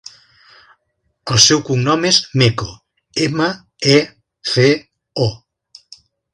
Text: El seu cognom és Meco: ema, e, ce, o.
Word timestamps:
El 1.35 1.39
seu 1.43 1.61
cognom 1.67 2.07
és 2.11 2.17
Meco: 2.43 2.67
ema, 3.27 3.53
e, 3.95 3.97
ce, 4.55 4.67
o. 5.29 5.31